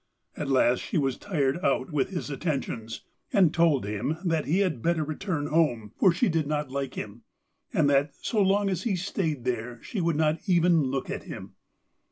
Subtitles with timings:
[0.35, 4.81] At last she was tired out with his attentions, and told him that he had
[4.81, 7.21] better return home, for she did not like him,
[7.71, 11.53] and that so long as he stayed there she would not even look at him.